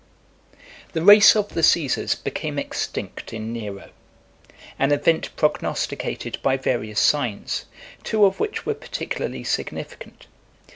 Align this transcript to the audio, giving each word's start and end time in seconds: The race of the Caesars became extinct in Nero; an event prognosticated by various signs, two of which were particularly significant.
The 0.93 1.03
race 1.03 1.35
of 1.35 1.49
the 1.49 1.61
Caesars 1.61 2.15
became 2.15 2.57
extinct 2.57 3.33
in 3.33 3.53
Nero; 3.53 3.91
an 4.79 4.91
event 4.91 5.29
prognosticated 5.35 6.39
by 6.41 6.57
various 6.57 6.99
signs, 6.99 7.65
two 8.03 8.25
of 8.25 8.39
which 8.39 8.65
were 8.65 8.73
particularly 8.73 9.43
significant. 9.43 10.25